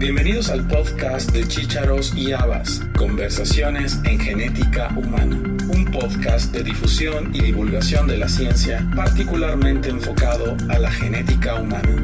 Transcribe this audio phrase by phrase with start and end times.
[0.00, 5.36] Bienvenidos al podcast de Chícharos y Habas, Conversaciones en Genética Humana,
[5.68, 11.94] un podcast de difusión y divulgación de la ciencia particularmente enfocado a la genética humana.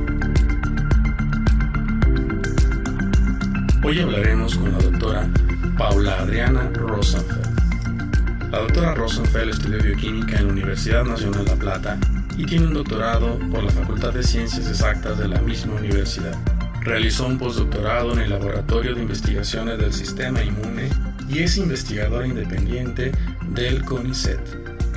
[3.83, 5.31] Hoy hablaremos con la doctora
[5.79, 8.51] Paula Adriana Rosenfeld.
[8.51, 11.99] La doctora Rosenfeld estudió bioquímica en la Universidad Nacional de La Plata
[12.37, 16.37] y tiene un doctorado por la Facultad de Ciencias Exactas de la misma universidad.
[16.87, 20.89] Realizó un postdoctorado en el Laboratorio de Investigaciones del Sistema Inmune
[21.29, 23.11] y es investigadora independiente
[23.49, 24.39] del CONICET.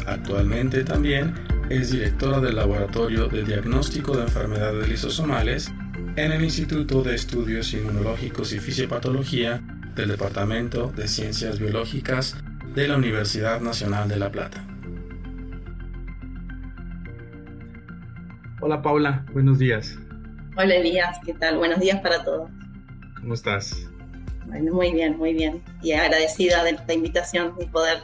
[0.06, 1.34] Actualmente también
[1.68, 5.72] es directora del Laboratorio de Diagnóstico de Enfermedades Lisosomales
[6.16, 9.60] en el Instituto de Estudios Inmunológicos y Fisiopatología
[9.96, 12.38] del Departamento de Ciencias Biológicas
[12.76, 14.64] de la Universidad Nacional de La Plata.
[18.62, 19.98] Hola Paula, buenos días.
[20.62, 21.58] Hola Elías, ¿qué tal?
[21.58, 22.50] Buenos días para todos.
[23.22, 23.90] ¿Cómo estás?
[24.46, 25.64] Bueno, muy bien, muy bien.
[25.82, 28.00] Y agradecida de esta invitación y poder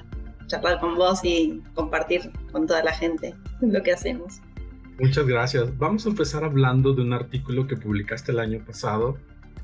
[0.48, 4.40] charlar con vos y compartir con toda la gente lo que hacemos.
[4.98, 5.78] Muchas gracias.
[5.78, 9.18] Vamos a empezar hablando de un artículo que publicaste el año pasado.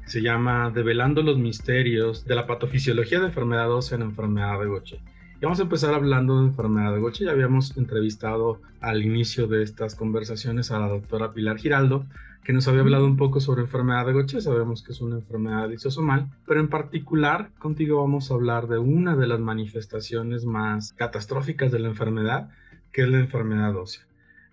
[0.05, 4.99] se llama Develando los misterios de la patofisiología de enfermedad ósea en enfermedad de Goche.
[5.37, 7.23] Y vamos a empezar hablando de enfermedad de Goche.
[7.23, 12.05] Ya habíamos entrevistado al inicio de estas conversaciones a la doctora Pilar Giraldo,
[12.43, 14.41] que nos había hablado un poco sobre enfermedad de Gaucher.
[14.41, 19.15] Sabemos que es una enfermedad lisosomal, pero en particular contigo vamos a hablar de una
[19.15, 22.49] de las manifestaciones más catastróficas de la enfermedad,
[22.91, 24.03] que es la enfermedad ósea.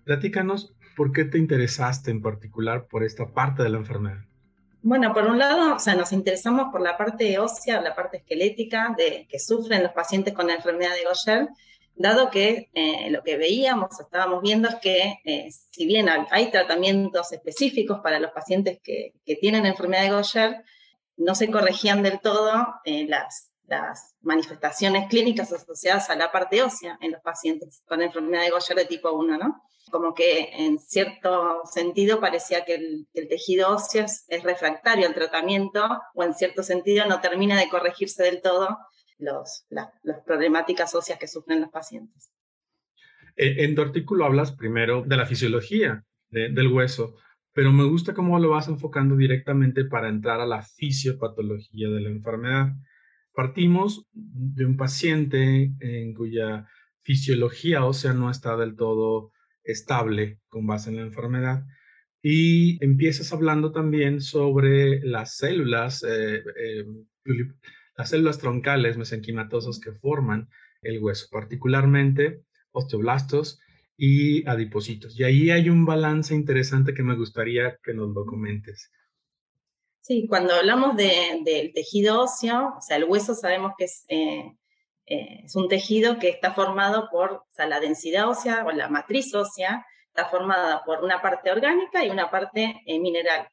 [0.03, 4.19] Platícanos por qué te interesaste en particular por esta parte de la enfermedad.
[4.81, 8.95] Bueno, por un lado, o sea, nos interesamos por la parte ósea, la parte esquelética
[8.97, 11.49] de, que sufren los pacientes con la enfermedad de Gaucher,
[11.99, 17.33] dado que eh, lo que veíamos, estábamos viendo es que eh, si bien hay tratamientos
[17.33, 20.63] específicos para los pacientes que, tienen enfermedad de Gaucher,
[21.17, 23.47] no se corregían del todo eh, las,
[24.21, 28.85] manifestaciones clínicas asociadas a la parte ósea en los pacientes con enfermedad de Gaucher de
[28.85, 29.61] tipo 1, ¿no?
[29.91, 36.23] Como que en cierto sentido parecía que el tejido óseo es refractario al tratamiento o
[36.23, 38.75] en cierto sentido no termina de corregirse del todo
[39.19, 42.31] los, las problemáticas óseas que sufren los pacientes.
[43.35, 47.15] Eh, en tu artículo hablas primero de la fisiología del hueso,
[47.53, 52.09] pero me gusta cómo lo vas enfocando directamente para entrar a la fisiopatología de la
[52.09, 52.73] enfermedad.
[53.33, 56.67] Partimos de un paciente en cuya
[57.01, 59.31] fisiología ósea no está del todo
[59.63, 61.65] estable con base en la enfermedad
[62.21, 66.85] y empiezas hablando también sobre las células eh, eh,
[67.99, 70.47] las células troncales mesenquimatosos que forman
[70.81, 73.59] el hueso, particularmente osteoblastos
[73.97, 75.19] y adipocitos.
[75.19, 78.89] Y ahí hay un balance interesante que me gustaría que nos lo comentes.
[79.99, 84.49] Sí, cuando hablamos del tejido óseo, o sea, el hueso sabemos que es, eh,
[85.05, 88.87] eh, es un tejido que está formado por, o sea, la densidad ósea o la
[88.87, 93.49] matriz ósea está formada por una parte orgánica y una parte eh, mineral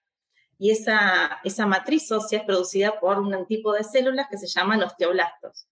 [0.59, 4.83] y esa, esa matriz ósea es producida por un tipo de células que se llaman
[4.83, 5.67] osteoblastos.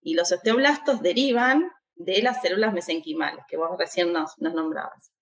[0.00, 5.12] Y los osteoblastos derivan de las células mesenquimales, que vos recién nos, nombrabas.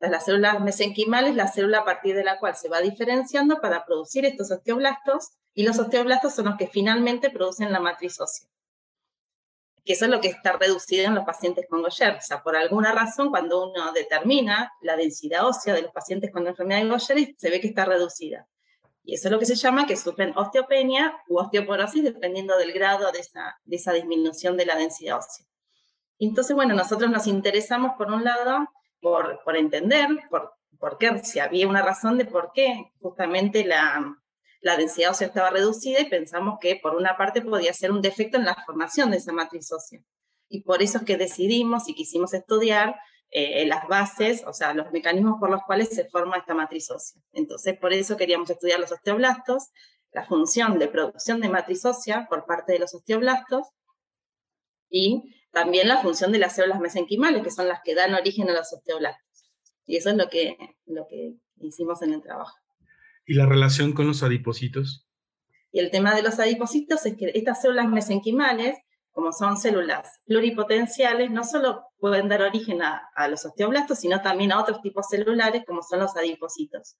[0.00, 4.24] las células mesenquimales, la célula a partir de la cual se va diferenciando para producir
[4.24, 8.48] estos osteoblastos, y los osteoblastos son los que finalmente producen la matriz ósea
[9.84, 12.16] que eso es lo que está reducido en los pacientes con Gaucher.
[12.16, 16.46] O sea, por alguna razón, cuando uno determina la densidad ósea de los pacientes con
[16.46, 18.46] enfermedad de Gaucher, se ve que está reducida.
[19.02, 23.12] Y eso es lo que se llama que sufren osteopenia u osteoporosis, dependiendo del grado
[23.12, 25.46] de esa, disminución de la densidad ósea.
[26.18, 28.66] Entonces, bueno, nosotros nos interesamos, por un lado,
[29.00, 34.16] por, entender por qué, si había una razón de por qué justamente la,
[34.64, 38.38] la densidad ósea estaba reducida y pensamos que por una parte podía ser un defecto
[38.38, 40.00] en la formación de esa matriz ósea.
[40.48, 42.96] Y por eso es que decidimos y quisimos estudiar
[43.30, 47.20] eh, las bases, o sea, los mecanismos por los cuales se forma esta matriz ósea.
[47.32, 49.68] Entonces, por eso queríamos estudiar los osteoblastos,
[50.12, 53.68] la función de producción de matriz ósea por parte de los osteoblastos
[54.88, 58.54] y también la función de las células mesenquimales, que son las que dan origen a
[58.54, 59.50] los osteoblastos.
[59.84, 60.56] Y eso es lo que,
[60.86, 62.56] lo que hicimos en el trabajo.
[63.26, 65.06] ¿Y la relación con los adipocitos?
[65.72, 68.76] Y el tema de los adipocitos es que estas células mesenquimales,
[69.10, 74.60] como son células pluripotenciales, no solo pueden dar origen a, los osteoblastos, sino también a
[74.60, 76.96] otros tipos celulares, como son los adipocitos.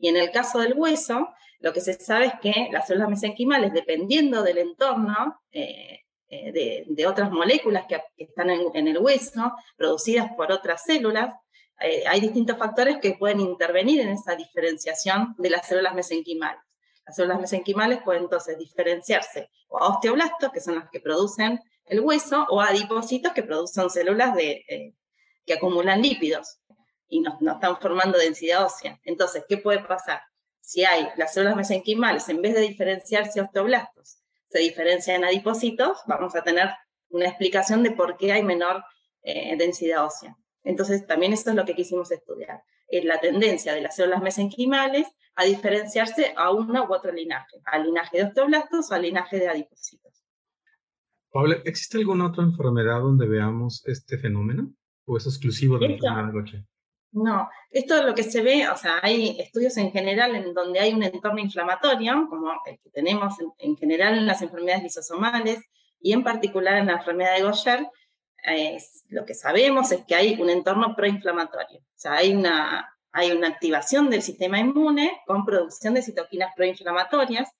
[0.00, 1.28] Y en el caso del hueso,
[1.60, 7.06] lo que se sabe es que las células mesenquimales, dependiendo del entorno, eh, eh, de,
[7.06, 11.32] otras moléculas que, están en, el hueso, producidas por otras células,
[11.80, 16.60] eh, hay distintos factores que pueden intervenir en esa diferenciación de las células mesenquimales.
[17.06, 22.00] Las células mesenquimales pueden entonces diferenciarse o a osteoblastos, que son las que producen el
[22.00, 24.94] hueso, o a adipocitos, que producen células eh,
[25.44, 26.58] que acumulan lípidos
[27.08, 28.98] y no, no están formando densidad ósea.
[29.04, 30.20] Entonces, ¿qué puede pasar?
[30.60, 34.18] Si hay las células mesenquimales, en vez de diferenciarse a osteoblastos,
[34.48, 36.70] se diferencian en adipocitos, vamos a tener
[37.10, 38.82] una explicación de por qué hay menor
[39.22, 40.36] eh, densidad ósea.
[40.66, 45.06] Entonces, también eso es lo que quisimos estudiar, es la tendencia de las células mesenquimales
[45.36, 49.48] a diferenciarse a uno u otro linaje, al linaje de osteoblastos o al linaje de
[49.48, 50.24] adipocitos.
[51.30, 54.72] Pablo, ¿existe alguna otra enfermedad donde veamos este fenómeno?
[55.04, 56.64] ¿O es exclusivo de la enfermedad de Gaucher?
[57.12, 60.80] No, esto es lo que se ve, o sea, hay estudios en general en donde
[60.80, 65.60] hay un entorno inflamatorio, como el que tenemos en, general en las enfermedades lisosomales
[66.00, 67.44] y en particular en la enfermedad de
[69.08, 73.48] Lo que sabemos es que hay un entorno proinflamatorio, o sea, hay una, hay una
[73.48, 77.50] activación del sistema inmune con producción de citoquinas proinflamatorias,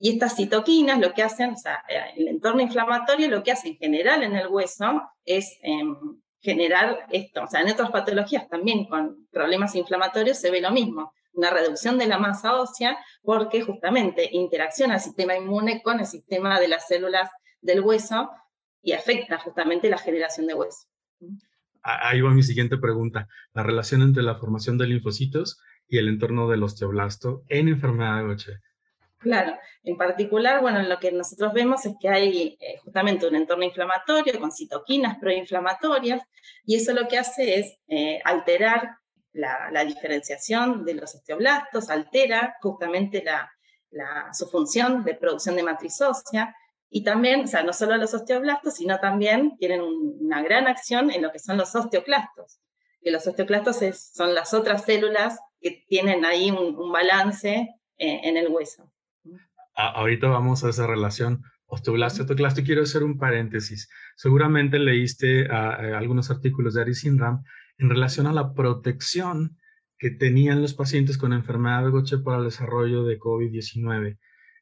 [0.00, 1.82] y estas citoquinas lo que hacen, o sea,
[2.16, 5.96] el entorno inflamatorio lo que hace en general en el hueso es em,
[6.40, 7.42] generar esto.
[7.42, 11.98] O sea, en otras patologías también con problemas inflamatorios se ve lo mismo, una reducción
[11.98, 16.86] de la masa ósea porque justamente interacciona el sistema inmune con el sistema de las
[16.86, 18.30] células del hueso
[18.82, 20.86] y afecta justamente la generación de hueso.
[21.82, 26.48] Ahí va mi siguiente pregunta, la relación entre la formación de linfocitos y el entorno
[26.48, 28.60] del osteoblasto en enfermedad de Gaucher.
[29.18, 33.64] Claro, en particular, bueno, lo que nosotros vemos es que hay eh, justamente un entorno
[33.64, 36.22] inflamatorio con citoquinas proinflamatorias
[36.64, 38.98] y eso lo que hace es eh, alterar
[39.32, 43.50] la, diferenciación de los osteoblastos, altera justamente la,
[44.32, 46.54] su función de producción de matriz ósea
[46.90, 51.22] y también, o sea, no solo los osteoblastos, sino también tienen una gran acción en
[51.22, 52.60] lo que son los osteoclastos,
[53.00, 53.78] que los osteoclastos
[54.14, 57.68] son las otras células que tienen ahí un, balance
[57.98, 58.90] eh, en el hueso
[59.78, 62.64] ahorita vamos a esa relación osteoblasto-osteoclasto.
[62.64, 63.88] Quiero hacer un paréntesis.
[64.16, 67.42] Seguramente leíste algunos artículos de Ari Sinram
[67.78, 69.56] en relación a la protección
[69.98, 74.18] que tenían los pacientes con enfermedad de Gaucher para el desarrollo de COVID-19.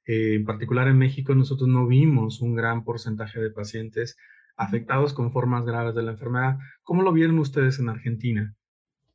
[0.06, 4.16] Eh, en particular en México nosotros no vimos un gran porcentaje de pacientes
[4.56, 6.56] afectados con formas graves de la enfermedad.
[6.82, 8.54] ¿Cómo lo vieron ustedes en Argentina?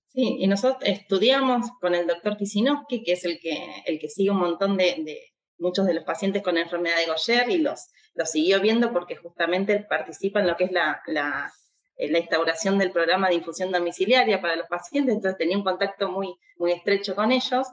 [0.08, 4.30] Sí, y nosotros estudiamos con el doctor Kisinowski, que es el que, el que sigue
[4.30, 8.60] un montón de, muchos de los pacientes con enfermedad de Gaucher y los, los siguió
[8.60, 11.52] viendo porque justamente participa en lo que es la, la,
[11.96, 16.12] eh, la, instauración del programa de infusión domiciliaria para los pacientes, entonces tenía un contacto
[16.12, 17.68] muy, muy estrecho con ellos.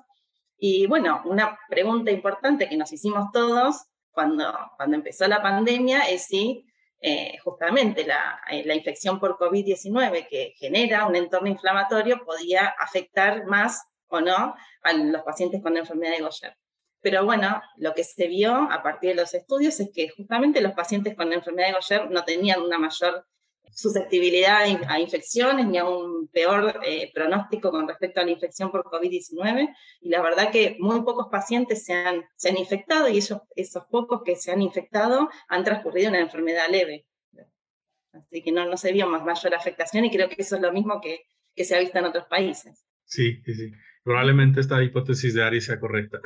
[0.59, 6.27] Y bueno, una pregunta importante que nos hicimos todos cuando, cuando empezó la pandemia es
[6.27, 6.67] si
[7.01, 13.47] eh, justamente la, eh, la, infección por COVID-19 que genera un entorno inflamatorio podía afectar
[13.47, 16.57] más o no a los pacientes con enfermedad de Gaucher.
[17.01, 20.73] Pero bueno, lo que se vio a partir de los estudios es que justamente los
[20.73, 23.25] pacientes con enfermedad de Gaucher no tenían una mayor
[23.73, 28.85] susceptibilidad a infecciones ni a un peor eh, pronóstico con respecto a la infección por
[28.85, 29.75] COVID-19.
[30.00, 33.85] Y la verdad que muy pocos pacientes se han, se han infectado y esos, esos
[33.91, 37.06] pocos que se han infectado han transcurrido una enfermedad leve.
[38.12, 40.73] Así que no, no se vio más mayor afectación y creo que eso es lo
[40.73, 41.21] mismo que,
[41.54, 42.85] que se ha visto en otros países.
[43.04, 43.73] Sí, sí, sí.
[44.02, 46.21] Probablemente esta hipótesis de Ari sea correcta.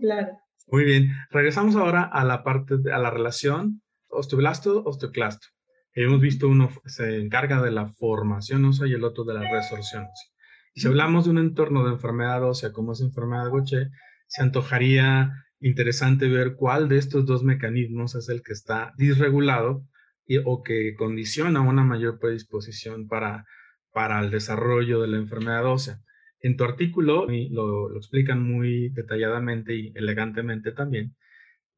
[0.00, 0.38] claro.
[0.68, 1.10] Muy bien.
[1.30, 5.48] Regresamos ahora a la parte, de, a la relación osteoblasto-osteoclasto.
[5.94, 10.02] Hemos visto uno se encarga de la formación ósea y el otro de la resorción
[10.02, 10.30] ósea.
[10.74, 13.90] Y si hablamos de un entorno de enfermedad ósea como es enfermedad de Gaucher,
[14.26, 19.86] se antojaría interesante ver cuál de estos dos mecanismos es el que está disregulado
[20.26, 23.46] y, o que condiciona una mayor predisposición para,
[23.92, 26.00] para el desarrollo de la enfermedad ósea.
[26.40, 31.14] En tu artículo lo, lo, explican muy detalladamente y elegantemente también.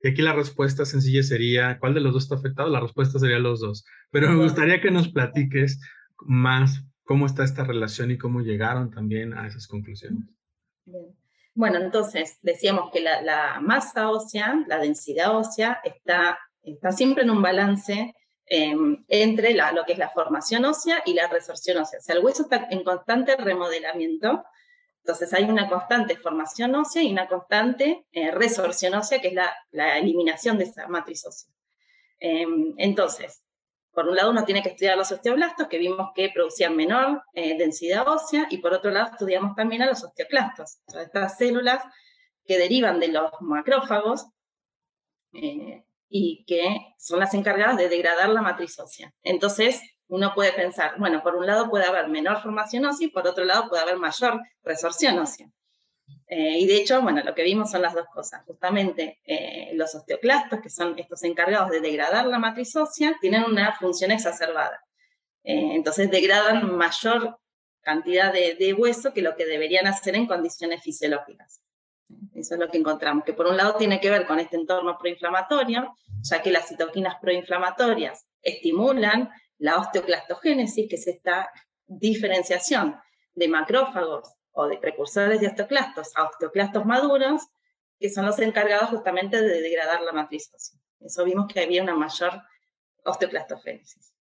[0.03, 2.69] Y aquí la respuesta sencilla sería, ¿cuál de los dos está afectado?
[2.69, 3.85] La respuesta sería los dos.
[4.11, 5.81] Pero me gustaría que nos platiques
[6.21, 10.25] más cómo está esta relación y cómo llegaron también a esas conclusiones.
[11.55, 17.31] Bueno, entonces decíamos que la, la, masa ósea, la densidad ósea, está, está siempre en
[17.31, 21.99] un balance em, entre la, lo que es la formación ósea y la resorción ósea.
[21.99, 24.45] O sea, el hueso está en constante remodelamiento
[25.07, 29.99] entonces hay una constante formación ósea y una constante eh, resorción ósea, que es la,
[29.99, 31.49] eliminación de esa matriz ósea.
[32.19, 33.41] Em, entonces,
[33.93, 37.57] por un lado uno tiene que estudiar los osteoblastos, que vimos que producían menor eh,
[37.57, 41.85] densidad ósea, y por otro lado estudiamos también a los osteoclastos, estas células
[42.45, 44.27] que derivan de los macrófagos
[45.35, 49.15] eh, y que son las encargadas de degradar la matriz ósea.
[49.23, 53.27] Entonces, uno puede pensar, bueno, por un lado puede haber menor formación ósea y por
[53.27, 55.49] otro lado puede haber mayor resorción ósea.
[56.29, 58.45] Eh, y de hecho, bueno, lo que vimos son las dos cosas.
[58.47, 63.73] Justamente eh, los osteoclastos, que son estos encargados de degradar la matriz ósea, tienen una
[63.77, 64.81] función exacerbada.
[65.45, 67.39] Eh, entonces degradan mayor
[67.81, 71.61] cantidad de, hueso que lo que deberían hacer en condiciones fisiológicas.
[72.35, 74.99] Eso es lo que encontramos, que por un lado tiene que ver con este entorno
[74.99, 81.51] proinflamatorio, ya que las citoquinas proinflamatorias estimulan la osteoclastogénesis, que es esta
[81.87, 82.97] diferenciación
[83.35, 87.43] de macrófagos o de precursores de osteoclastos a osteoclastos maduros,
[87.99, 90.81] que son los encargados justamente de degradar la matriz ósea.
[91.01, 92.33] Eso vimos que había una mayor
[93.05, 94.13] osteoclastogénesis.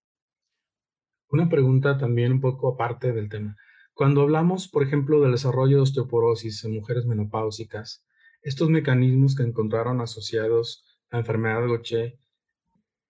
[1.30, 3.56] Una pregunta también un poco aparte del tema.
[3.94, 8.06] Cuando hablamos, por ejemplo, del desarrollo de osteoporosis en mujeres menopáusicas,
[8.42, 12.20] estos mecanismos que encontraron asociados a enfermedad de Gaucher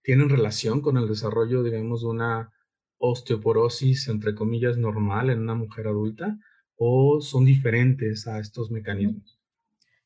[0.06, 2.54] tienen relación con el desarrollo, digamos, de una
[3.00, 6.38] osteoporosis, entre comillas, normal en una mujer adulta
[6.78, 9.40] o son diferentes a estos mecanismos?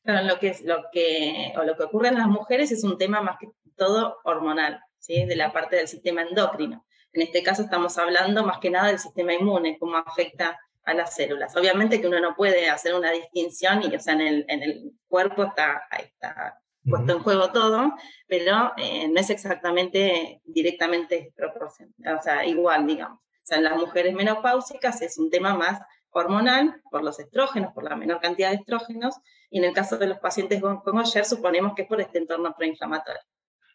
[0.02, 3.20] Claro, lo que, lo que, o lo que ocurre en las mujeres es un tema
[3.20, 5.26] más que todo hormonal, ¿sí?
[5.26, 6.86] de la parte del sistema endocrino.
[7.12, 11.14] En este caso estamos hablando más que nada del sistema inmune, cómo afecta a las
[11.14, 11.54] células.
[11.56, 14.92] Obviamente que uno no puede hacer una distinción y, o sea, en el, en el
[15.08, 17.92] cuerpo está, está puesto en juego todo,
[18.26, 23.18] pero eh, no es exactamente directamente proporcional, o sea, igual, digamos.
[23.18, 27.84] O sea, en las mujeres menopáusicas es un tema más hormonal por los estrógenos, por
[27.84, 29.16] la menor cantidad de estrógenos,
[29.50, 32.54] y en el caso de los pacientes con, con suponemos que es por este entorno
[32.56, 33.20] proinflamatorio.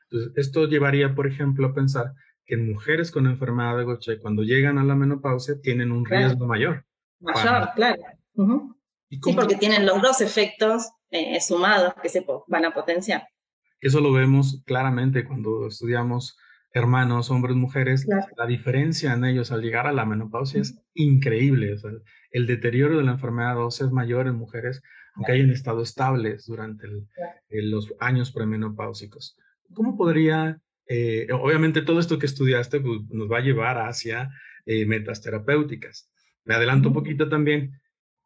[0.10, 2.14] Entonces, esto llevaría, por ejemplo, a pensar
[2.46, 6.46] que en mujeres con enfermedad de Gaucher, cuando llegan a la menopausia, tienen un riesgo
[6.46, 6.86] mayor.
[7.20, 8.02] Mayor, claro.
[9.10, 13.28] Sí, porque tienen los dos efectos eh, sumados que se van a potenciar.
[13.80, 16.38] Eso lo vemos claramente cuando estudiamos
[16.76, 21.78] hermanos, hombres, mujeres, la diferencia en ellos al llegar a la menopausia es increíble.
[22.32, 24.82] el deterioro de la enfermedad ósea es mayor en mujeres,
[25.16, 26.88] aunque hayan estado estables durante
[27.50, 29.38] los años premenopáusicos.
[29.74, 34.30] ¿Cómo podría, eh, obviamente todo esto que estudiaste pues, nos va a llevar hacia
[34.66, 36.12] eh, metas terapéuticas?
[36.44, 37.80] Me adelanto un poquito también.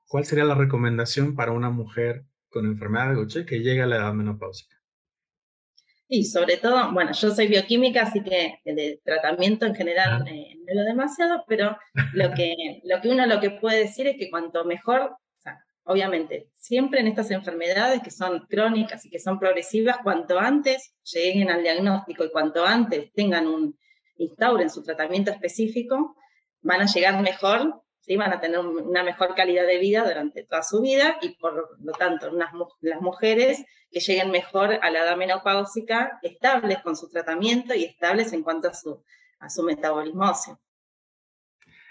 [0.07, 3.97] ¿Cuál sería la recomendación para una mujer con enfermedad de Gaucher que llega a la
[3.97, 4.75] edad menopáusica?
[6.11, 10.81] Y sobre todo, bueno, yo soy bioquímica, así que de tratamiento en general eh, no
[10.81, 11.77] lo demasiado, pero
[12.13, 15.17] lo que, lo que uno lo que puede decir es que cuanto mejor,
[15.83, 21.51] obviamente, siempre en estas enfermedades que son crónicas y que son progresivas, cuanto antes lleguen
[21.51, 23.77] al diagnóstico y cuanto antes tengan un,
[24.17, 26.15] instauren su tratamiento específico,
[26.61, 27.83] van a llegar mejor
[28.17, 31.91] van a tener una mejor calidad de vida durante toda su vida y por lo
[31.93, 37.83] tanto las mujeres que lleguen mejor a la edad menopáusica estables con su tratamiento y
[37.83, 39.03] estables en cuanto a su,
[39.39, 40.59] a su metabolismo óseo.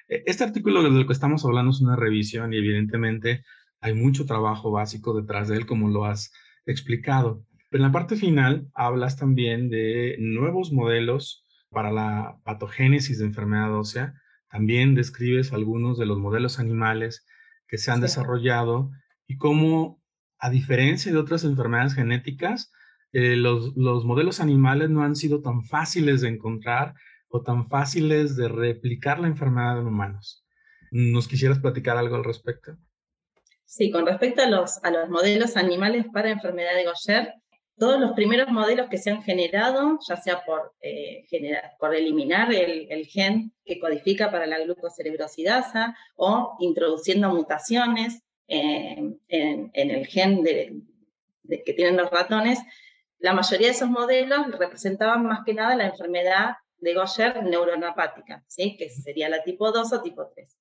[0.09, 3.45] E, este artículo del que estamos hablando es una revisión y evidentemente
[3.81, 6.33] hay mucho trabajo básico detrás de él, como lo has
[6.67, 7.45] explicado.
[7.71, 13.75] Pero en la parte final hablas también de nuevos modelos para la patogénesis de enfermedad
[13.75, 14.15] ósea
[14.51, 17.27] también describes algunos de los modelos animales
[17.67, 18.91] que se han desarrollado
[19.27, 20.03] y cómo,
[20.39, 22.73] a diferencia de otras enfermedades genéticas,
[23.13, 26.95] eh, los, los modelos animales no han sido tan fáciles de encontrar
[27.29, 30.45] o tan fáciles de replicar la enfermedad en humanos.
[30.91, 32.77] ¿Nos quisieras platicar algo al respecto?
[33.65, 37.35] Sí, con respecto a los, a los modelos animales para enfermedad de Gaucher,
[37.79, 41.25] todos los primeros modelos que se han generado, ya sea por, eh,
[41.95, 50.45] eliminar el, gen que codifica para la glucocerebrosidasa o introduciendo mutaciones eh, en, el gen
[50.45, 52.59] que tienen los ratones,
[53.19, 58.77] la mayoría de esos modelos representaban más que nada la enfermedad de Gaucher neuronopática, ¿sí?
[58.77, 60.59] que sería la tipo 2 o tipo 3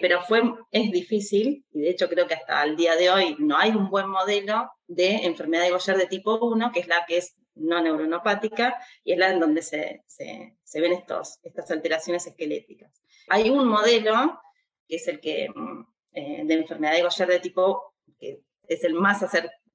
[0.00, 3.56] pero fue, es difícil, y de hecho creo que hasta el día de hoy no
[3.56, 7.18] hay un buen modelo de enfermedad de Gaucher de tipo 1, que es la que
[7.18, 13.00] es no neuronopática, y es la en donde se, se, ven estos, estas alteraciones esqueléticas.
[13.28, 14.40] Hay un modelo,
[14.88, 18.94] que es el que, mm, eh, de enfermedad de Gaucher de tipo, que es el
[18.94, 19.24] más,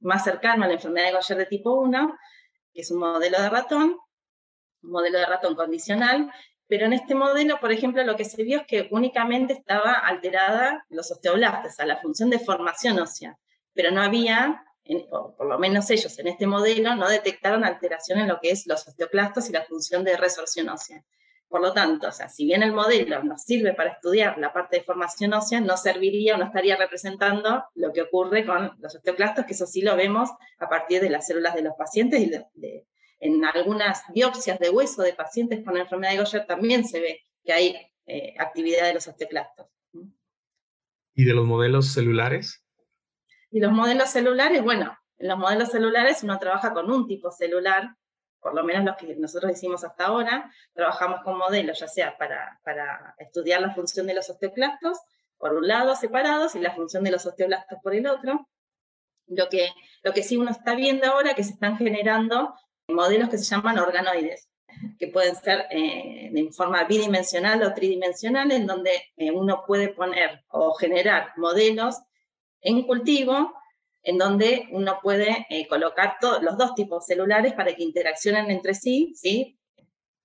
[0.01, 2.17] más cercano a la enfermedad de Gaucher de tipo 1,
[2.73, 3.97] que es un modelo de ratón,
[4.83, 6.29] un modelo de ratón condicional,
[6.67, 10.85] pero en este modelo, por ejemplo, lo que se vio es que únicamente estaba alterada
[10.89, 13.37] los osteoblastos, a la función de formación ósea,
[13.73, 14.65] pero no había,
[15.11, 18.67] o por lo menos ellos en este modelo, no detectaron alteración en lo que es
[18.67, 21.03] los osteoclastos y la función de resorción ósea.
[21.47, 24.77] Por lo tanto, o sea, si bien el modelo nos sirve para estudiar la parte
[24.77, 29.45] de formación ósea, no serviría o no estaría representando lo que ocurre con los osteoclastos,
[29.45, 32.85] que eso sí lo vemos a partir de las células de los pacientes y de
[33.19, 37.53] en algunas biopsias de hueso de pacientes con enfermedad de Gaucher también se ve que
[37.53, 37.75] hay
[38.05, 39.67] eh, actividad de los osteoclastos.
[41.13, 42.64] ¿Y de los modelos celulares?
[43.55, 47.95] Y los modelos celulares, bueno, en los modelos celulares uno trabaja con un tipo celular,
[48.41, 52.59] por lo menos los que nosotros hicimos hasta ahora, trabajamos con modelos ya sea para,
[52.65, 54.97] para estudiar la función de los osteoclastos,
[55.37, 58.45] por un lado separados, y la función de los osteoblastos por el otro.
[59.27, 59.69] Lo que,
[60.03, 62.55] lo que sí uno está viendo ahora que se están generando
[62.89, 64.49] modelos que se llaman organoides,
[64.99, 70.43] que pueden ser eh, en forma bidimensional o tridimensional, en donde eh, uno puede poner
[70.49, 72.01] o generar modelos
[72.65, 73.53] en cultivo,
[74.01, 79.13] en donde uno puede eh, colocar los dos tipos celulares para que interaccionen entre sí,
[79.15, 79.57] ¿sí?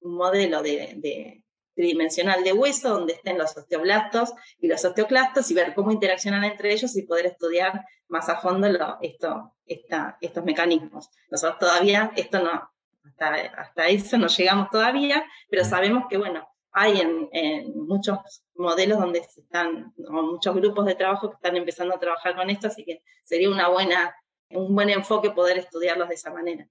[0.00, 1.42] un modelo de,
[1.74, 6.72] tridimensional de hueso, donde estén los osteoblastos y los osteoclastos, y ver cómo interaccionan entre
[6.72, 8.66] ellos y poder estudiar más a fondo
[9.02, 11.10] esto, estos mecanismos.
[11.30, 12.70] Nosotros todavía, esto no,
[13.04, 18.18] hasta, hasta eso no llegamos todavía, pero sabemos que, bueno, hay en, muchos
[18.54, 22.68] modelos donde están, o muchos grupos de trabajo que están empezando a trabajar con esto,
[22.68, 24.14] así que sería una buena,
[24.50, 26.68] un buen enfoque poder estudiarlos de esa manera.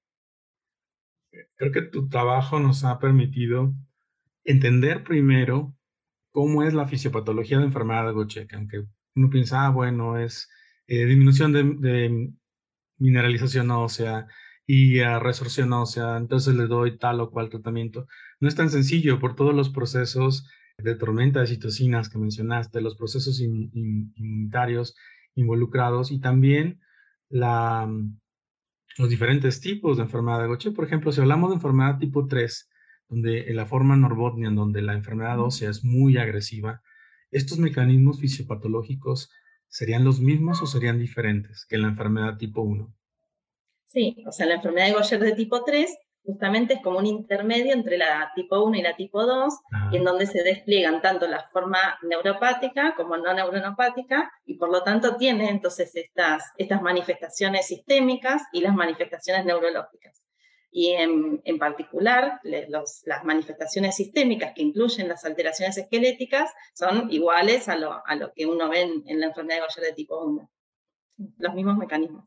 [1.56, 3.74] Creo que tu trabajo nos ha permitido
[4.44, 5.74] entender primero
[6.32, 10.50] cómo es la fisiopatología de enfermedad de Gaucher, aunque uno piensa, ah, bueno, es
[10.88, 12.32] eh, disminución de,
[12.98, 14.28] mineralización ósea
[14.72, 18.06] y uh, resorción ósea, entonces le doy tal o cual tratamiento.
[18.40, 20.48] No es tan sencillo por todos los procesos
[20.78, 24.96] de tormenta de citocinas que mencionaste, los procesos inmunitarios
[25.34, 26.82] involucrados y también
[27.30, 27.90] la,
[29.00, 30.74] los diferentes tipos de enfermedad de Gaucher.
[30.76, 32.70] Por ejemplo, si hablamos de enfermedad tipo 3,
[33.08, 36.84] donde en la forma en donde la enfermedad ósea es muy agresiva,
[37.32, 39.32] estos mecanismos fisiopatológicos
[39.68, 42.94] serían los mismos o serían diferentes que en la enfermedad tipo 1?
[43.90, 47.74] Sí, o sea, la enfermedad de Gaucher de tipo 3 justamente es como un intermedio
[47.74, 49.54] entre la tipo 1 y la tipo 2,
[49.92, 54.84] y en donde se despliegan tanto la forma neuropática como no neuronopática, y por lo
[54.84, 60.22] tanto tiene entonces estas, estas manifestaciones sistémicas y las manifestaciones neurológicas
[60.72, 67.68] y en, en particular los, las manifestaciones sistémicas que incluyen las alteraciones esqueléticas son iguales
[67.70, 70.50] a lo, a lo que uno ve en, la enfermedad de Gaucher de tipo 1.
[71.38, 72.26] Los mismos mecanismos.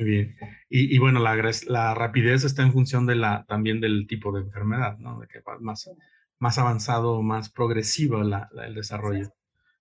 [0.00, 0.36] Muy bien.
[0.70, 1.36] Y, y bueno, la,
[1.68, 5.20] la, rapidez está en función de la, también del tipo de enfermedad, ¿no?
[5.20, 5.90] De que más,
[6.38, 9.34] más avanzado, más progresivo la, el desarrollo.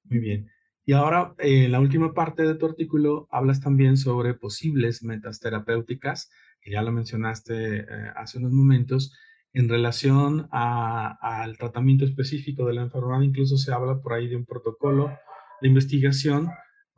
[0.03, 0.51] Muy bien.
[0.85, 6.29] Y ahora, en la última parte de tu artículo, hablas también sobre posibles metas terapéuticas
[6.59, 7.85] que ya lo mencionaste eh,
[8.17, 9.17] hace unos momentos,
[9.53, 14.45] en relación al tratamiento específico de la enfermedad, incluso se habla por ahí de un
[14.45, 15.17] protocolo
[15.61, 16.49] de investigación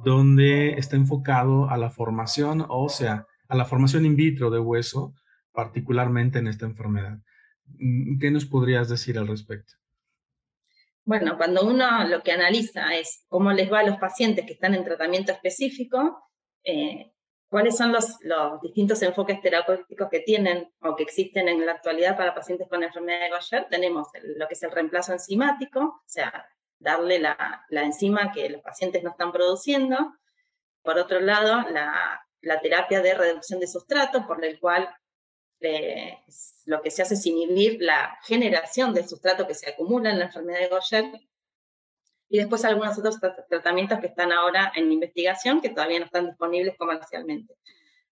[0.04, 5.14] donde está enfocado a la formación, o sea, a la formación in vitro de hueso,
[5.52, 7.20] particularmente en esta enfermedad.
[7.80, 9.74] Mm, ¿Qué nos podrías decir al respecto?
[11.04, 14.76] Bueno, cuando uno lo que analiza es cómo les va a los pacientes que están
[14.76, 16.24] en tratamiento específico,
[16.64, 17.12] eh,
[17.50, 18.18] cuáles son los,
[18.62, 23.22] distintos enfoques terapéuticos que tienen o que existen en la actualidad para pacientes con enfermedad
[23.22, 23.68] de Gaucher.
[23.70, 26.46] Tenemos lo que es el reemplazo enzimático, o sea,
[26.82, 29.98] darle la, enzima que los pacientes no están produciendo.
[30.82, 34.90] Por otro lado, la, terapia de reducción de sustrato, por el cual
[35.60, 36.18] eh,
[36.66, 40.26] lo que se hace es inhibir la generación del sustrato que se acumula en la
[40.26, 41.06] enfermedad de Gaucher
[42.30, 46.76] y después algunos otros tratamientos que están ahora en investigación que todavía no están disponibles
[46.78, 47.56] comercialmente.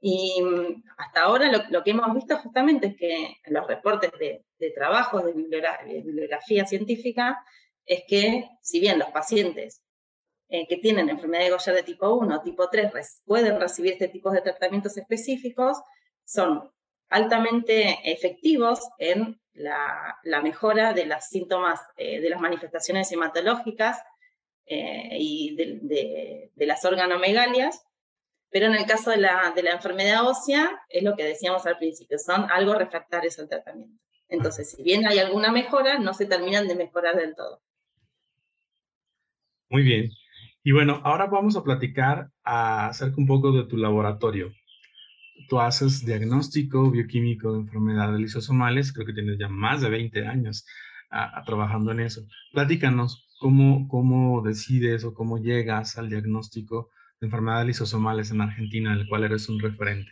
[0.02, 4.72] Y mm, hasta ahora lo, que hemos visto justamente es que los reportes de, de
[4.72, 7.44] trabajos de bibliografía, científica
[7.90, 9.82] es que si bien los pacientes
[10.48, 12.92] eh, que tienen enfermedad de Gaucher de tipo 1 o tipo 3
[13.26, 15.78] pueden recibir este tipo de tratamientos específicos,
[16.24, 16.72] son
[17.10, 23.98] altamente efectivos en la, mejora de los síntomas, eh, de las manifestaciones hematológicas
[24.68, 27.84] eh, y de, las organomegalias,
[28.52, 31.80] pero en el caso de la, de la enfermedad ósea, es lo que decíamos al
[31.80, 34.00] principio, son algo refractarios al tratamiento.
[34.28, 37.64] Entonces, si bien hay alguna mejora, no se terminan de mejorar del todo.
[39.70, 40.12] Muy bien.
[40.64, 44.52] Y bueno, ahora vamos a platicar acerca un poco de tu laboratorio
[45.48, 50.66] tú haces diagnóstico bioquímico de enfermedades lisosomales, creo que tienes ya más de 20 años
[51.10, 52.22] a, trabajando en eso.
[52.52, 59.08] Platícanos cómo, cómo decides o cómo llegas al diagnóstico de enfermedades lisosomales en Argentina, del
[59.08, 60.12] cual eres un referente.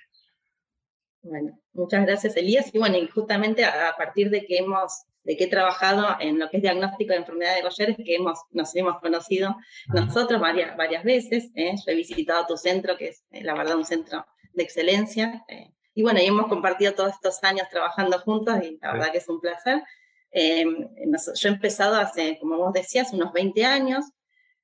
[1.22, 2.74] Bueno, muchas gracias Elías.
[2.74, 6.50] Y bueno, y justamente a, partir de que hemos de que he trabajado en lo
[6.50, 9.58] que es diagnóstico de enfermedades de es que hemos, nos hemos conocido
[9.94, 11.52] nosotros varias, varias veces.
[11.54, 11.74] ¿eh?
[11.76, 15.44] Yo he visitado tu centro, que es eh, la verdad un centro de excelencia.
[15.50, 19.18] Eh, y bueno, y hemos compartido todos estos años trabajando juntos y la verdad que
[19.18, 19.84] es un placer.
[20.32, 24.06] Eh, yo he empezado hace, como vos decías, unos 20 años.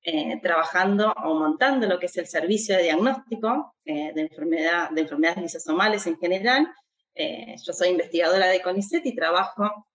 [0.05, 5.41] eh, trabajando o montando lo que es el servicio de diagnóstico de, enfermedad, de enfermedades
[5.43, 6.67] lisosomales en general.
[7.15, 9.87] yo soy investigadora de CONICET y trabajo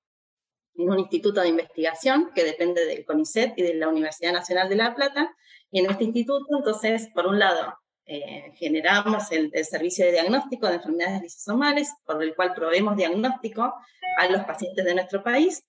[0.79, 4.77] en un instituto de investigación que depende del CONICET y de la Universidad Nacional de
[4.77, 5.35] La Plata.
[5.71, 7.75] Y en este instituto, entonces, por un lado,
[8.07, 13.75] eh, generamos el, servicio de diagnóstico de enfermedades lisosomales, por el cual proveemos diagnóstico
[14.19, 15.65] a los pacientes de nuestro país.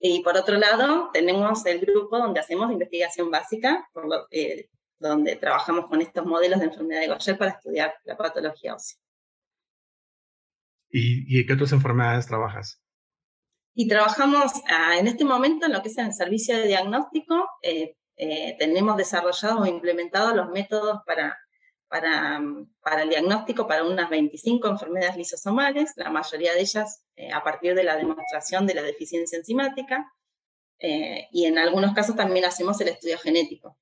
[0.00, 3.88] Y por otro lado, tenemos el grupo donde hacemos investigación básica,
[4.30, 8.98] eh, donde trabajamos con estos modelos de enfermedad de Gaucher para estudiar la patología ósea.
[10.88, 12.83] ¿Y, y qué otras enfermedades trabajas?
[13.74, 17.48] Y trabajamos ah, en este momento en lo que es el servicio de diagnóstico.
[17.62, 17.96] Eh,
[18.58, 21.36] tenemos desarrollado o implementado los métodos para
[21.94, 22.42] para,
[22.82, 27.76] para, el diagnóstico para unas 25 enfermedades lisosomales, la mayoría de ellas eh, a partir
[27.76, 30.12] de la demostración de la deficiencia enzimática,
[30.80, 33.78] eh, y en algunos casos también hacemos el estudio genético.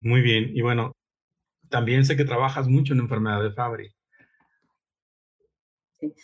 [0.00, 0.92] Muy bien, y bueno,
[1.68, 3.94] también sé que trabajas mucho en enfermedad de Fabry.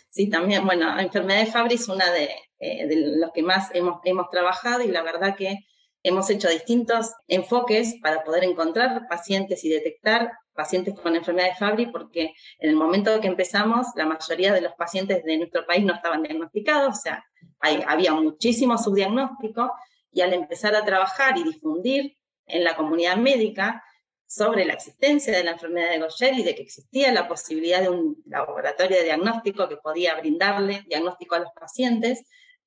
[0.09, 3.99] Sí, también, bueno, enfermedad de Fabry es una de, eh, de los que más hemos,
[4.03, 5.59] hemos trabajado y la verdad que
[6.07, 11.87] Hemos hecho distintos enfoques para poder encontrar pacientes y detectar pacientes con enfermedad de Fabry,
[11.87, 15.95] porque en el momento que empezamos, la mayoría de los pacientes de nuestro país no
[15.95, 17.25] estaban diagnosticados, o sea,
[17.59, 19.71] había muchísimo subdiagnóstico,
[20.11, 23.83] y al empezar a trabajar y difundir en la comunidad médica
[24.27, 27.89] sobre la existencia de la enfermedad de Gaucher y de que existía la posibilidad de
[27.89, 32.23] un laboratorio de diagnóstico que podía brindarle diagnóstico a los pacientes,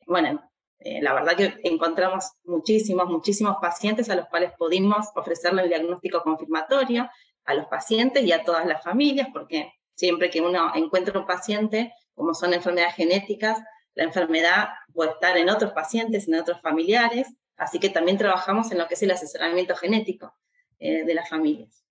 [0.06, 0.40] bueno,
[0.80, 6.22] eh, la verdad que encontramos muchísimos, muchísimos pacientes a los cuales pudimos ofrecerle el diagnóstico
[6.22, 7.10] confirmatorio
[7.44, 11.92] a los pacientes y a todas las familias, porque siempre que uno encuentra un paciente,
[12.14, 13.58] como son enfermedades genéticas,
[13.94, 18.78] la enfermedad puede estar en otros pacientes, en otros familiares, así que también trabajamos en
[18.78, 20.32] lo que es el asesoramiento genético
[20.78, 21.84] eh, de las familias.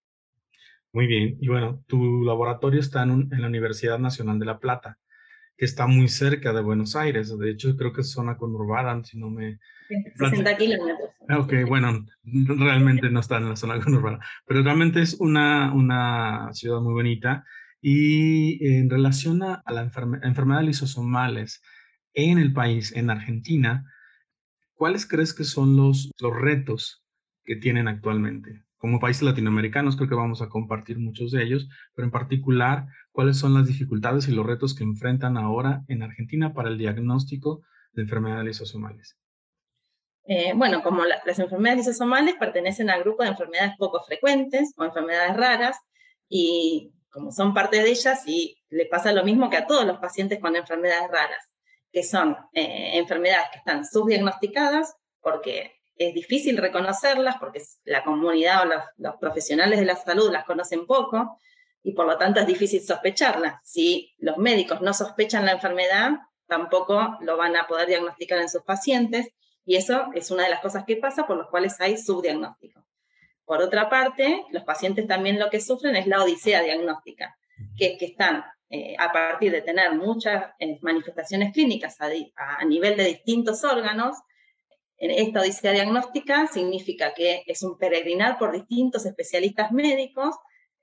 [0.93, 4.97] Muy bien, y bueno, tu laboratorio está en la Universidad Nacional de La Plata
[5.57, 7.35] que está muy cerca de Buenos Aires.
[7.37, 9.59] De hecho, creo que es zona conurbada, si no me...
[10.15, 11.09] 60 kilómetros.
[11.27, 16.49] Ah, ok, bueno, realmente no está en la zona conurbada, pero realmente es una, una
[16.53, 17.43] ciudad muy bonita.
[17.81, 21.61] Y en relación a, la enfermedad lisosomales
[22.13, 23.83] en el país, en Argentina,
[24.73, 27.03] ¿cuáles crees que son los, los retos
[27.43, 28.63] que tienen actualmente?
[28.77, 33.37] Como países latinoamericanos creo que vamos a compartir muchos de ellos, pero en particular, ¿cuáles
[33.37, 37.63] son las dificultades y los retos que enfrentan ahora en Argentina para el diagnóstico
[37.93, 39.17] de enfermedades lisosomales?
[40.25, 45.37] Eh, bueno, como las enfermedades lisosomales pertenecen al grupo de enfermedades poco frecuentes o enfermedades
[45.37, 45.77] raras,
[46.29, 49.97] y como son parte de ellas, y le pasa lo mismo que a todos los
[49.99, 51.49] pacientes con enfermedades raras,
[51.91, 58.83] que son eh, enfermedades que están subdiagnosticadas porque es difícil reconocerlas porque la comunidad o
[58.97, 61.39] los, profesionales de la salud las conocen poco
[61.83, 63.61] y por lo tanto es difícil sospecharlas.
[63.63, 66.11] Si los médicos no sospechan la enfermedad,
[66.47, 69.29] tampoco lo van a poder diagnosticar en sus pacientes
[69.65, 72.85] y eso es una de las cosas que pasa por las cuales hay subdiagnóstico.
[73.45, 77.37] Por otra parte, los pacientes también lo que sufren es la odisea diagnóstica,
[77.77, 82.97] que es que están eh, a partir de tener muchas eh, manifestaciones clínicas a nivel
[82.97, 84.17] de distintos órganos,
[84.97, 90.35] en esta odisea diagnóstica significa que es un peregrinar por distintos especialistas médicos,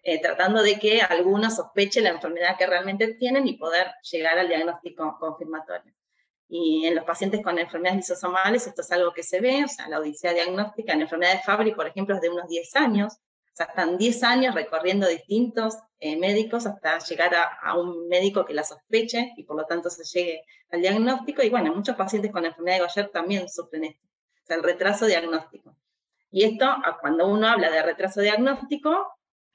[0.03, 4.48] eh, tratando de que algunos sospechen la enfermedad que realmente tienen y poder llegar al
[4.48, 5.92] diagnóstico confirmatorio.
[6.48, 9.88] Y en los pacientes con enfermedades lisosomales esto es algo que se ve, o sea,
[9.88, 13.18] la odisea diagnóstica en enfermedad de Fabry, por ejemplo, es de unos 10 años,
[13.55, 18.45] o sea, están 10 años recorriendo distintos eh, médicos hasta llegar a, a, un médico
[18.45, 21.40] que la sospeche y por lo tanto se llegue al diagnóstico.
[21.40, 24.05] Y bueno, muchos pacientes con enfermedad de Gaucher también sufren esto
[24.43, 25.77] o sea, el retraso diagnóstico.
[26.33, 26.67] Y esto,
[27.01, 29.07] cuando uno habla de retraso diagnóstico,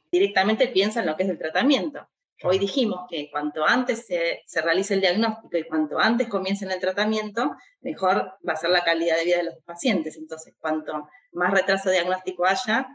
[0.09, 2.07] directamente piensa en lo que es el tratamiento.
[2.43, 6.79] Hoy dijimos que cuanto antes se, se realice el diagnóstico y cuanto antes comiencen el
[6.79, 10.15] tratamiento, mejor va a ser la calidad de vida de los pacientes.
[10.15, 12.87] Entonces, cuanto más retraso diagnóstico haya,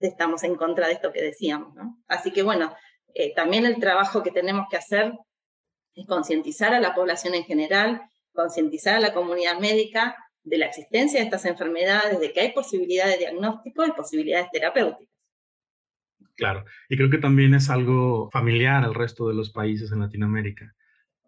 [0.00, 1.74] estamos en contra de esto que decíamos.
[1.74, 2.02] ¿no?
[2.08, 2.74] Así que bueno,
[3.14, 5.12] eh, también el trabajo que tenemos que hacer
[5.94, 11.18] es concientizar a la población en general, concientizar a la comunidad médica de la existencia
[11.18, 15.08] de estas enfermedades, de que hay posibilidades de diagnóstico y posibilidades terapéuticas.
[16.36, 20.74] Claro, y creo que también es algo familiar al resto de los países en Latinoamérica.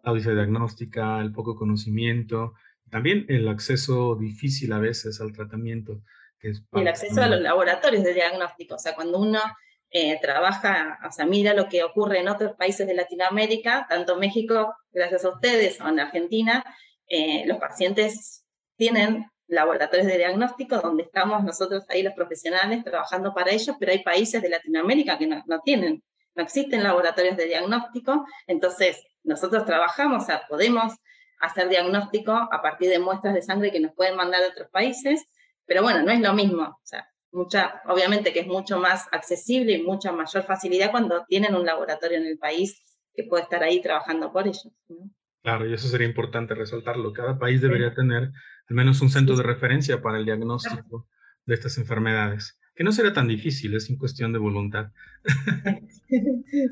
[0.03, 2.53] La odisea diagnóstica, el poco conocimiento,
[2.89, 6.01] también el acceso difícil a veces al tratamiento.
[6.39, 9.39] Que es y el acceso a los laboratorios de diagnóstico, o sea, cuando uno
[9.91, 14.75] eh, trabaja, o sea, mira lo que ocurre en otros países de Latinoamérica, tanto México,
[14.91, 16.63] gracias a ustedes, o en Argentina,
[17.07, 18.45] eh, los pacientes
[18.77, 24.03] tienen laboratorios de diagnóstico donde estamos nosotros ahí los profesionales trabajando para ellos, pero hay
[24.03, 26.03] países de Latinoamérica que no, no tienen,
[26.35, 30.93] no existen laboratorios de diagnóstico, entonces nosotros trabajamos, o sea, podemos
[31.39, 35.25] hacer diagnóstico a partir de muestras de sangre que nos pueden mandar de otros países,
[35.69, 39.73] pero bueno, no es lo mismo, o sea, mucha, obviamente que es mucho más accesible
[39.73, 42.81] y mucha mayor facilidad cuando tienen un laboratorio en el país
[43.13, 44.67] que puede estar ahí trabajando por ellos.
[45.43, 47.13] Claro, y eso sería importante resaltarlo.
[47.13, 51.07] Cada país debería tener al menos un centro de referencia para el diagnóstico
[51.45, 54.91] de estas enfermedades, que no será tan difícil, es en cuestión de voluntad.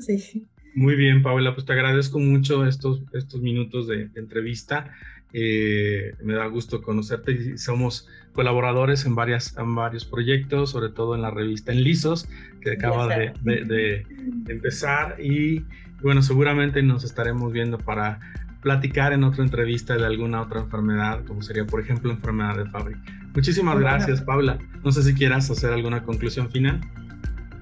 [0.00, 0.48] Sí.
[0.74, 4.92] Muy bien, Paula, pues te agradezco mucho estos, estos minutos de, entrevista.
[5.32, 11.14] Eh, me da gusto conocerte y somos colaboradores en, varias, en varios proyectos, sobre todo
[11.14, 12.28] en la revista En Lisos,
[12.62, 14.06] que acaba de, de,
[14.48, 15.64] empezar y
[16.02, 18.20] bueno, seguramente nos estaremos viendo para
[18.62, 22.96] platicar en otra entrevista de alguna otra enfermedad, como sería, por ejemplo, enfermedad de Fabry.
[23.34, 24.58] Muchísimas gracias, Paula.
[24.82, 26.80] No sé si quieras hacer alguna conclusión final.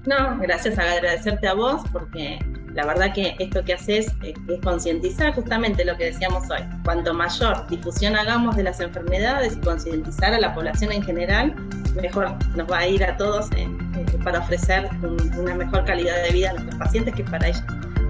[0.05, 2.39] No, gracias, agradecerte a vos, porque
[2.77, 6.59] la verdad que esto que haces es, concientizar justamente lo que decíamos hoy.
[6.85, 11.55] Cuanto mayor difusión hagamos de las enfermedades y concientizar a la población en general,
[11.99, 14.87] mejor nos va a ir a todos eh, eh, para ofrecer
[15.39, 17.63] una mejor calidad de vida a nuestros pacientes que para ellos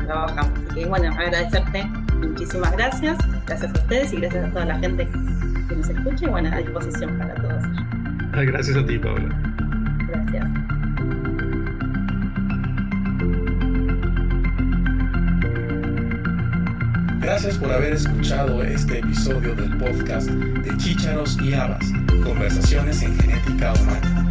[0.05, 0.59] trabajamos.
[0.69, 1.85] Así que bueno, agradecerte,
[2.17, 5.07] muchísimas gracias, gracias a ustedes y gracias a toda la gente
[5.69, 7.63] que nos escucha y bueno, a disposición para todos.
[8.33, 9.33] Gracias a ti, Paula.
[10.09, 10.76] Gracias.
[17.27, 21.85] Gracias por haber escuchado este episodio del podcast de Chícharos y Habas,
[22.23, 24.29] Conversaciones en Genética Humana.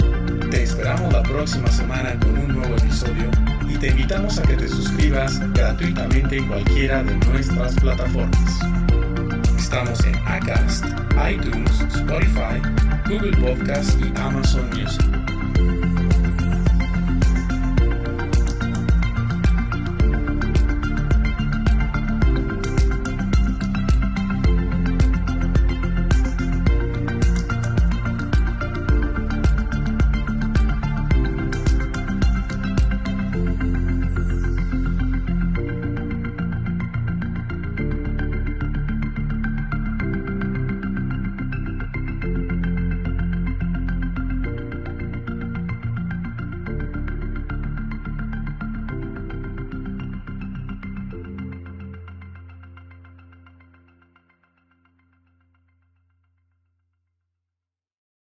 [0.50, 3.30] Te esperamos la próxima semana con un nuevo episodio
[3.68, 8.60] y te invitamos a que te suscribas gratuitamente en cualquiera de nuestras plataformas.
[9.58, 10.86] Estamos en Acast,
[11.30, 12.62] iTunes, Spotify,
[13.10, 15.25] Google Podcast y Amazon Music.